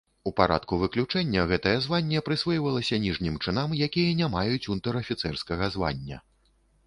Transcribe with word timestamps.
У 0.29 0.31
парадку 0.39 0.77
выключэння 0.83 1.41
гэтае 1.51 1.73
званне 1.85 2.23
прысвойвалася 2.29 2.99
ніжнім 3.05 3.37
чынам, 3.45 3.77
якія 3.89 4.17
не 4.21 4.31
маюць 4.37 4.67
унтэр-афіцэрскага 4.77 5.65
звання. 5.77 6.17